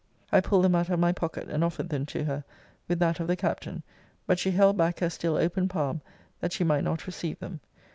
[0.31, 2.43] [I pulled them out of my pocket, and offered them to her,
[2.87, 3.83] with that of the Captain;
[4.25, 6.01] but she held back her still open palm,
[6.39, 7.59] that she might not receive them.